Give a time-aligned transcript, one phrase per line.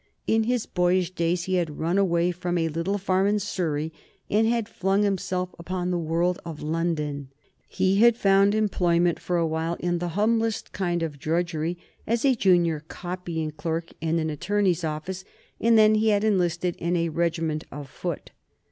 [0.25, 3.93] In his boyish days he had run away from a little farm in Surrey
[4.31, 7.29] and had flung himself upon the world of London.
[7.69, 11.77] He had found employment, for a while, in the humblest kind of drudgery
[12.07, 15.23] as a junior copying clerk in an attorney's office,
[15.59, 18.31] and then he had enlisted in a regiment of foot.